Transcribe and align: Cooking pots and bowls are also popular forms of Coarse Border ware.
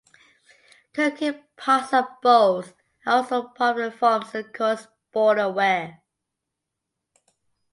Cooking 0.93 1.43
pots 1.57 1.93
and 1.93 2.07
bowls 2.23 2.73
are 3.05 3.17
also 3.17 3.49
popular 3.49 3.91
forms 3.91 4.33
of 4.33 4.51
Coarse 4.51 4.87
Border 5.11 5.49
ware. 5.51 6.01